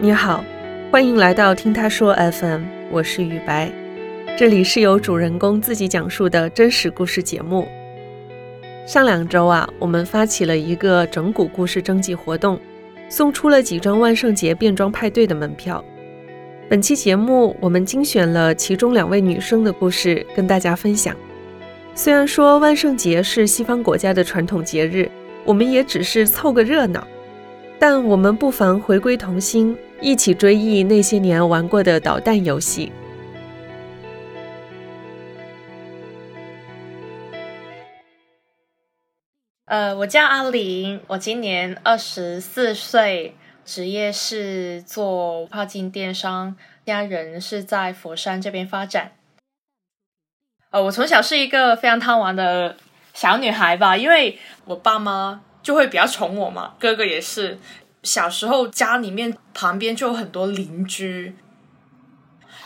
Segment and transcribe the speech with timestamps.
[0.00, 0.44] 你好，
[0.92, 3.68] 欢迎来到听他说 FM，我是雨白，
[4.38, 7.66] 这里是由主人公自己讲述的真实故事节目。
[8.86, 12.60] 上两周啊，我们发起了一个整蛊故事征集活动，
[13.08, 15.84] 送出了几张万圣节变装派对的门票。
[16.68, 21.16] 本期节目我们精选了其中两位女生的故事跟大家分享。
[21.96, 25.10] 虽然说万圣节是西方国家的传统节日，
[25.44, 27.04] 我们也只是凑个热闹，
[27.78, 29.76] 但我们不妨回归童心。
[30.00, 32.92] 一起追忆那些年玩过的导弹游戏。
[39.64, 46.56] 呃，我叫阿玲，我今年二十四岁，职业是做跨境电商，
[46.86, 49.12] 家人是在佛山这边发展。
[50.70, 52.76] 呃，我从小是一个非常贪玩的
[53.12, 57.58] 小女孩吧，因为我爸妈就会比较宠我嘛，哥哥也是。
[58.02, 61.36] 小时候家里面旁边就有很多邻居，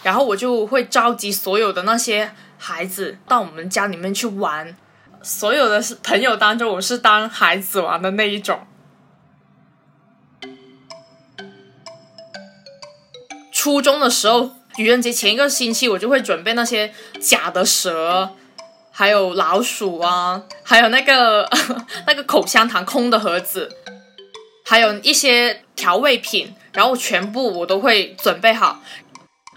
[0.04, 4.76] 然后我就会召集所有的那些孩子到我们家里面去玩。
[5.20, 8.60] 所有的朋友当中，我是当孩子玩的那一种。
[13.50, 18.36] 初中的时候，愚人节前一个星期，我就会准备那些假的蛇，
[18.92, 21.48] 还有老鼠啊，还有那个
[22.06, 23.76] 那个口香糖空的盒子。
[24.64, 28.80] 还有一些调味品，然后全部我都会准备好，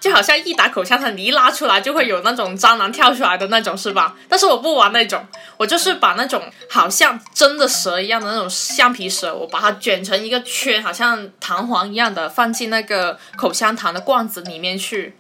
[0.02, 4.16] 就好像一打口香糖，你一拉出来就会有那种蟑螂跳出来的那种，是吧？
[4.28, 5.24] 但是我不玩那种，
[5.58, 15.16] 我就是把那种好像真的蛇一样的那种橡皮蛇，我把它卷成一个圈，好像弹簧一样的，放进那个口香糖的罐子里面去。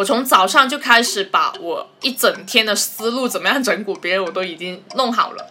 [0.00, 5.46] 我从早上就开始把我一整天的思路怎么样整蛊别人，我都已经弄好了。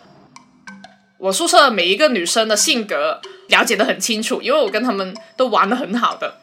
[1.20, 6.38] 我宿舍的每一个女生的性格了解的很清楚，因为我跟她们都玩的很好的。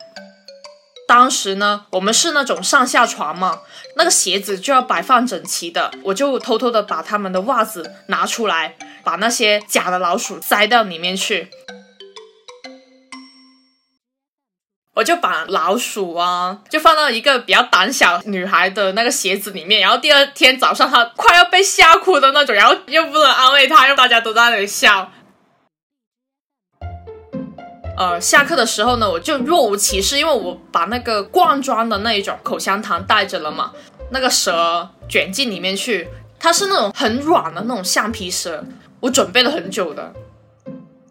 [1.09, 3.63] 当时呢，我们是那种上下床嘛，
[3.97, 11.49] 那个鞋子就要摆放整齐的，我就偷偷的把他们的袜子拿出来，把那些假的老鼠塞到里面去。
[14.97, 25.13] 我就把老鼠啊，就放到一个比较胆小女孩的那个鞋子里面，然后第二天早上她快要被吓哭的那种，然后又不能安慰她，又大家都在那里笑。
[27.99, 33.73] 呃，下课的时候呢，我就若无其事，因为我把那个罐装的那一种口香糖带着了嘛，
[34.13, 36.09] 那个蛇卷进里面去，
[36.39, 38.65] 它是那种很软的那种橡皮蛇，
[39.01, 40.15] 我准备了很久的，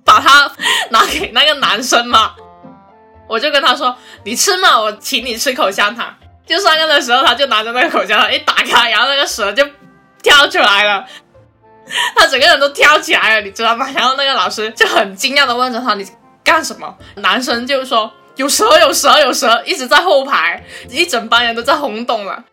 [0.03, 0.51] 把它
[0.89, 2.35] 拿给那个男生嘛。
[3.27, 6.15] 我就跟他说：“你吃嘛，我请你吃口香糖。”
[6.45, 9.65] 就上课的时候，他就拿着那个口香糖一打开，然后那个蛇就
[10.21, 11.03] 跳出来了，
[12.15, 13.89] 他整个人都跳起来了，你知道吗？
[13.95, 16.05] 然后那个老师就很惊讶的问着他：“你
[16.43, 22.43] 干什么？”男生就说：“有蛇，有蛇，有蛇！”一直在后排，一整班人都在轰动了。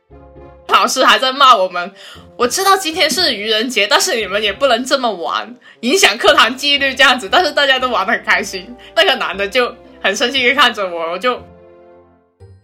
[0.69, 1.93] 老师还在骂我们
[2.39, 8.75] ：“我知道今天是愚人节，但是你们也不能这么玩，影响课堂纪律这样子。”但是大家都玩的很开心。
[8.97, 9.77] 那个男的就。
[10.03, 11.41] 很生气的看着我，我就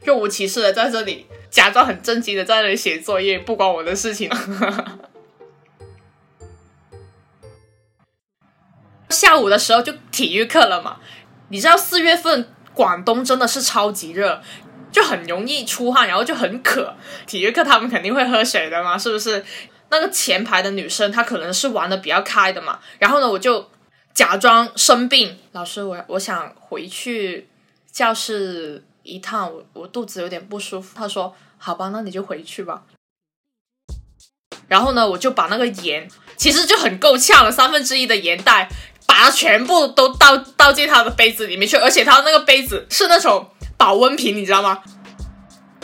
[0.04, 4.28] 若无其事的在这里假装很正经的在那里写作业，不关我的事情。
[9.08, 10.98] 下午的时候就体育课了嘛，
[11.48, 14.42] 你知道四月份广东真的是超级热，
[14.90, 16.94] 就很容易出汗，然后就很渴。
[17.26, 19.44] 体育课他们肯定会喝水的嘛，是不是？
[19.90, 23.70] 那个前排的女生她可能是玩的比较开的嘛，然后呢我就。
[24.18, 27.48] 假装生病，老师，我我想回去
[27.92, 30.92] 教室一趟，我我肚子有点不舒服。
[30.96, 32.82] 他说：“好吧，那你就回去吧。”
[34.66, 38.68] 然后呢，我就把那个盐，其实就很够呛了，三分之一的盐袋，
[39.06, 44.82] 把它全部都倒倒进他的杯子里面去，而且他那个杯子是那种保温瓶，你知道吗？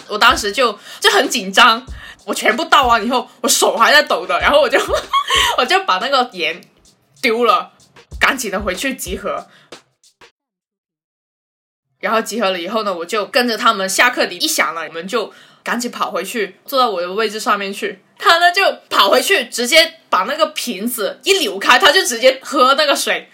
[0.09, 1.87] 我当时就就很紧张，
[2.25, 4.77] 我全部倒完以后，我手还在抖的，然后我就
[5.57, 6.61] 我就把那个盐
[7.23, 7.71] 丢了。
[8.25, 9.47] 赶紧的回去集合，
[12.01, 13.87] 然后集合了以后呢，我就跟着他们。
[13.87, 15.31] 下课铃一响了，我们就
[15.63, 18.03] 赶紧跑回去，坐到我的位置上面去。
[18.19, 23.29] 他呢就跑回去，直接把那个瓶子一扭开，他就直接喝那个水，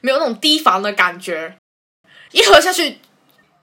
[0.00, 1.58] 没有那种提防的感觉，
[2.30, 3.00] 一喝下去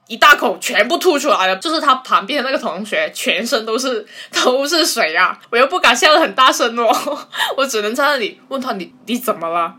[0.08, 1.56] 一大口，全部吐出来了。
[1.56, 4.06] 就是他旁边那个同学，全身都是
[4.44, 5.40] 都是水啊！
[5.50, 9.78] 我又不敢笑得很大声哦，我只能在那里问他：“你你怎么了？”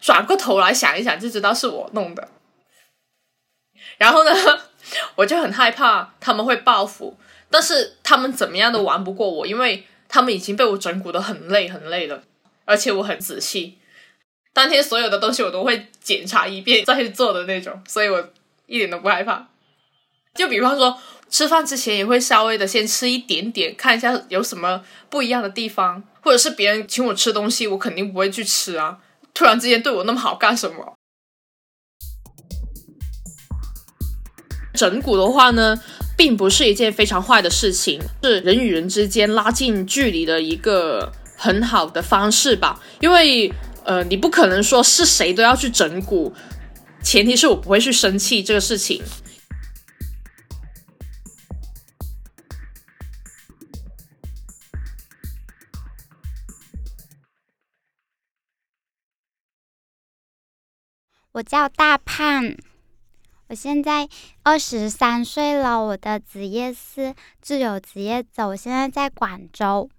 [0.00, 2.28] 转过头来想一想，就知道是我弄的。
[3.98, 4.32] 然后呢，
[5.16, 7.18] 我就很害怕他们会报复，
[7.50, 12.22] 但是他们怎么样都玩不过我，因为他们已经被我整蛊的很累很累了，
[12.64, 13.78] 而且我很仔细，
[14.52, 18.30] 当天所有的东西我都会检查一遍再去做的那种，所以我
[18.66, 19.48] 一点都不害怕。
[20.34, 21.00] 就比方说，
[21.30, 28.98] 吃饭之前也会稍微的先吃一点点，看一下有什么不一样的地方，或者是别人请我吃东西，我肯定不会去吃啊。
[29.36, 30.94] 突然之间对我那么好干什么？
[34.72, 35.78] 整蛊的话呢，
[36.16, 42.82] 并不是一件非常坏的事情，是人与人之间拉近距离的一个很好的方式吧。
[43.00, 43.52] 因为
[43.84, 46.32] 呃，你不可能说是谁都要去整蛊，
[47.02, 49.02] 前提是我不会去生气这个事情。
[61.36, 62.56] 我叫大胖，
[63.48, 64.08] 我现在
[64.42, 65.78] 二十三岁了。
[65.78, 69.90] 我的职业是自由职业者，我现在在广州。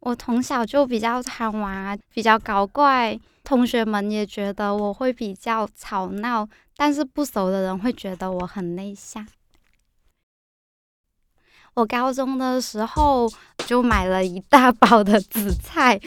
[0.00, 9.24] 我从小就比较贪玩，比较搞怪，同学们也觉得我会比较吵闹，但是不熟的人会觉得我很内向。
[11.74, 16.00] 我高中的时候就买了一大包的紫菜。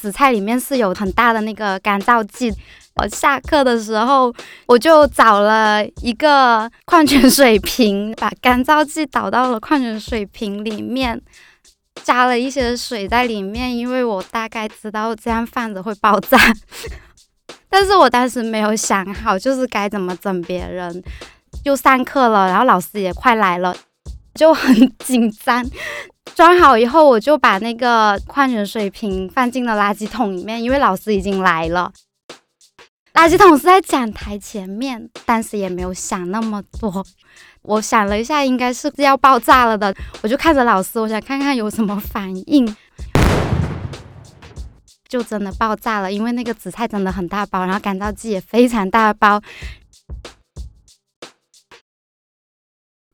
[0.00, 2.50] 紫菜里面是有很大的那个干燥剂。
[2.96, 4.34] 我下课的时候，
[4.66, 11.20] 我就找了一个矿泉水瓶，把干燥剂倒到了矿泉水瓶里面，
[12.02, 16.38] 加了一些水在里面，因为我大概知道这样放着会爆炸。
[17.68, 21.02] 但是我当时没有想好，就是该怎么整别人。
[21.64, 23.74] 又上课了，然后老师也快来了，
[24.40, 25.62] 就很紧张。
[26.34, 31.92] 装好以后，我就把那个矿泉水瓶放进了垃圾桶里面，因为老师已经来了。
[33.12, 37.04] 垃圾桶是在讲台前面，当时也没有想那么多。
[37.60, 42.74] 我想了一下，应该是要爆炸了的，我就看着老师，我想看看有什么反应。
[45.06, 49.42] 就真的爆炸了，因为那个紫菜真的很大包，然后干燥剂也非常大包。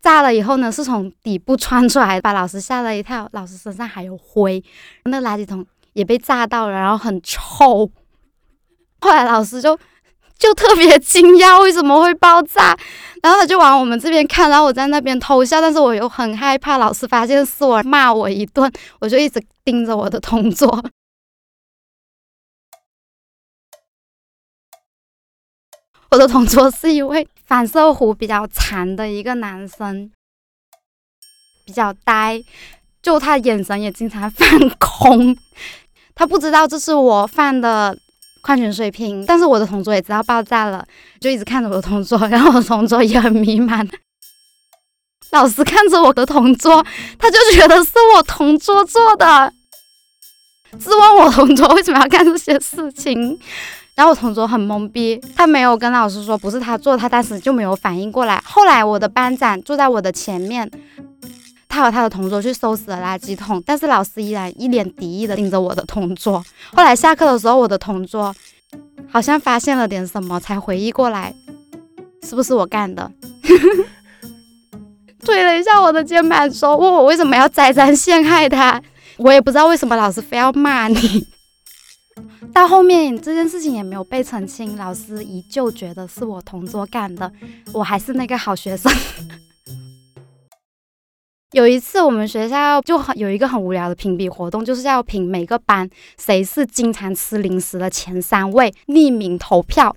[0.07, 3.29] 炸了以后呢，是从底部穿出来，把老师吓了一跳。
[3.33, 4.63] 老师身上还有灰，
[5.07, 7.91] 那垃圾桶也被炸到了，然后很臭。
[9.01, 9.77] 后来老师就
[10.39, 12.79] 就特别惊讶，为什么会爆炸？
[13.21, 18.73] 然后他就往我们这边看，然后我在那边偷笑，但是我又很害怕老师发现是我，骂我一顿。
[19.01, 20.69] 我就一直盯着我的同桌。
[26.13, 30.11] 我的同桌是一位反射弧比较长的一个男生，
[31.65, 32.43] 比较呆，
[33.01, 35.37] 就他眼神也经常放空。
[36.15, 37.97] 他不知道这是我放的
[38.43, 40.85] 矿泉水瓶，但是我的同桌也知道爆炸了，
[41.21, 43.89] 就一直看着我的同桌，然后我同桌也很迷茫。
[45.31, 46.85] 老师看着我的同桌，
[47.19, 49.53] 他就觉得是我同桌做的，
[50.81, 53.39] 质问我同桌为什么要干这些事情。
[53.97, 58.41] 然后我同桌很懵逼，他没有跟老师说不是他做，他当时就没有反应过来。
[58.45, 60.71] 后来我的班长坐在我的前面，
[61.67, 66.45] 他和他的同桌去收拾了垃圾桶，但是老师依然一脸敌意的盯着我的同桌。
[66.75, 68.35] 后来下课的时候，我的同桌
[69.09, 71.35] 好像发现了点什么，才回忆过来，
[72.23, 73.11] 是不是我干的？
[75.25, 78.83] 推了一下我的肩膀，说问我为什么要栽赃陷害他。
[79.17, 81.27] 我也不知道为什么老师非要骂你。
[82.57, 87.31] 到后面这件事情也没有被澄清，老师依旧觉得是我同桌干的，
[87.75, 88.91] 我还是那个好学生。
[91.53, 95.87] 有一次我们学校就很有一个很无聊的评比活动，就是要评每个班
[96.19, 99.95] 谁是经常吃零食的前三位，匿名投票。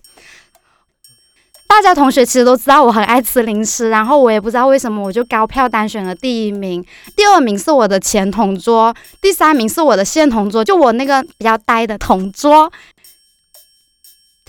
[1.69, 6.83] 大家同学其实都知道我很爱吃零食，然后我也不知道为什么我就高票当选了第一名，
[7.15, 12.69] 第二名是我的前同桌，第三名是我的现同桌，就我那个比较呆的同桌。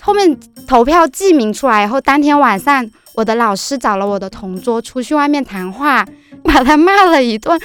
[0.01, 0.37] 后面
[0.67, 6.05] 投票记名出来以后，当天晚上我的老师找了我的同桌出去外面谈话，
[6.43, 7.57] 把他骂了一顿。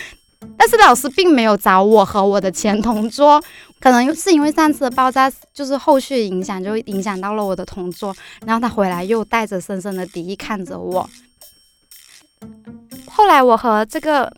[0.59, 3.43] 但是老师并没有找我和我的前同桌，
[3.79, 8.15] 可能是因为上次的爆炸就是后续影响，就影响到了我的同桌。
[8.45, 11.09] 然后他回来又带着深深的敌意看着我。
[13.07, 14.33] 后来我和这个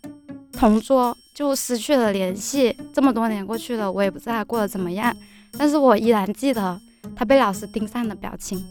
[0.52, 5.16] 同桌就失去了联系，这么多年过去了，我也不知道他过得怎么样。
[5.57, 6.80] 但是我依然记得
[7.16, 8.62] 他被老师盯上的表情，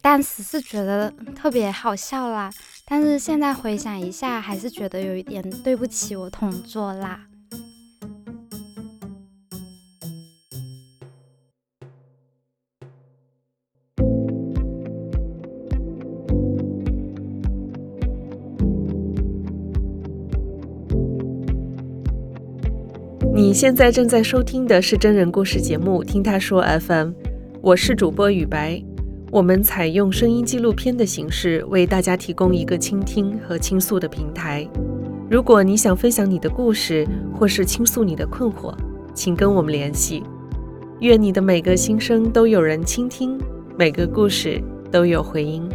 [0.00, 2.52] 当时是觉得特别好笑啦。
[2.84, 7.20] 但是现在回想一下，还是觉得有一点对不起我同桌啦。
[23.42, 27.08] 你现在正在收听的是真人故事节目《听他说 FM》，
[27.60, 28.80] 我是主播雨白。
[29.32, 34.64] 我们采用声音纪录片的形式，为大家提供一个倾听和倾诉的平台。
[35.28, 38.72] 如果你想分享你的故事，或是倾诉你的困惑，
[39.12, 40.22] 请跟我们联系。
[41.00, 43.36] 愿你的每个心声都有人倾听，
[43.76, 45.68] 每个故事都有回音。